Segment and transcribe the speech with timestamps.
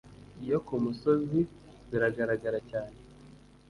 [0.49, 1.39] yo ku musozi,
[1.89, 2.95] biragaragara cyane